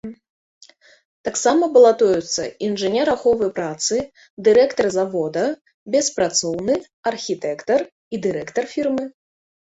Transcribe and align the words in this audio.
Таксама 1.27 1.67
балатуюцца 1.75 2.43
інжынер 2.67 3.11
аховы 3.15 3.49
працы, 3.59 3.99
дырэктар 4.49 4.89
завода, 4.97 5.45
беспрацоўны, 5.99 6.81
архітэктар 7.15 7.79
і 8.17 8.23
дырэктар 8.27 8.65
фірмы. 8.75 9.05